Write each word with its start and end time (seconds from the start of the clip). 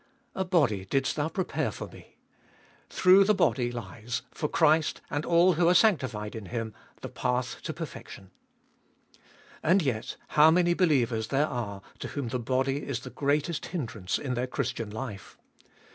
A 0.33 0.43
body 0.43 0.83
didst 0.83 1.15
thou 1.15 1.27
prepare 1.29 1.69
for 1.71 1.85
Me: 1.87 2.17
through 2.89 3.23
the 3.23 3.35
body 3.35 3.71
lies, 3.71 4.23
for 4.31 4.47
Christ 4.49 4.99
and 5.11 5.23
all 5.27 5.53
who 5.53 5.69
are 5.69 5.75
sanctified 5.75 6.35
in 6.35 6.47
Him, 6.47 6.73
the 7.01 7.07
path 7.07 7.61
to 7.61 7.71
perfection. 7.71 8.31
And 9.61 9.83
yet 9.83 10.15
how 10.29 10.49
many 10.49 10.73
believers 10.73 11.27
there 11.27 11.45
are 11.45 11.83
to 11.99 12.07
whom 12.07 12.29
the 12.29 12.39
body 12.39 12.77
is 12.77 13.01
the 13.01 13.11
greatest 13.11 13.67
hindrance 13.67 14.17
in 14.17 14.33
their 14.33 14.47
Christian 14.47 14.89
life. 14.89 15.37